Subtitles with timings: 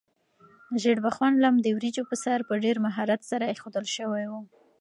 [0.81, 4.33] ژیړبخون لم د وریجو په سر په ډېر مهارت سره ایښودل شوی و.